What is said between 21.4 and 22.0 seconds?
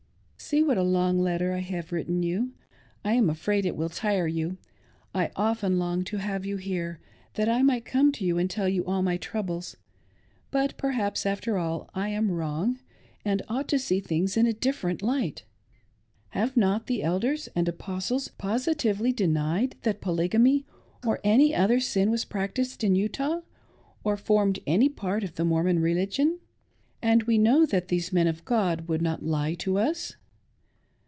other